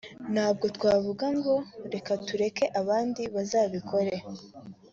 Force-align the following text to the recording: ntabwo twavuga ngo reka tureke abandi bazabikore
ntabwo 0.33 0.65
twavuga 0.75 1.25
ngo 1.37 1.53
reka 1.93 2.11
tureke 2.25 2.65
abandi 2.81 3.21
bazabikore 3.35 4.15